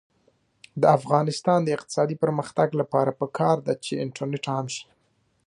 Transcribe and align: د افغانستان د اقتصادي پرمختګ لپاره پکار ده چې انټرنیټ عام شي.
د 0.81 0.83
افغانستان 0.97 1.59
د 1.63 1.69
اقتصادي 1.77 2.15
پرمختګ 2.23 2.67
لپاره 2.81 3.11
پکار 3.21 3.57
ده 3.67 3.73
چې 3.85 4.01
انټرنیټ 4.03 4.45
عام 4.53 4.67
شي. 4.75 4.85